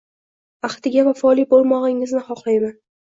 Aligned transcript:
Axdiga 0.67 1.03
vafoli 1.07 1.45
bo'lmog'ingizni 1.51 2.23
xohlayman. 2.31 2.73